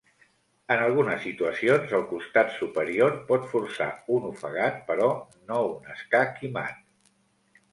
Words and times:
En 0.75 0.79
algunes 0.83 1.19
situacions, 1.25 1.91
el 1.97 2.05
costat 2.13 2.55
superior 2.61 3.19
pot 3.29 3.45
forçar 3.51 3.91
un 4.17 4.27
ofegat, 4.31 4.81
però 4.89 5.11
no 5.53 5.61
un 5.75 5.93
escac 5.99 6.43
i 6.49 6.53
mat. 6.57 6.83